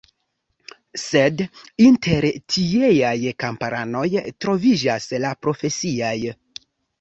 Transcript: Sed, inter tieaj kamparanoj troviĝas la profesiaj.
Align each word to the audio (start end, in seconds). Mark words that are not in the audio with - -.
Sed, 1.01 1.43
inter 1.87 2.27
tieaj 2.53 3.11
kamparanoj 3.45 4.03
troviĝas 4.47 5.07
la 5.27 5.35
profesiaj. 5.45 6.17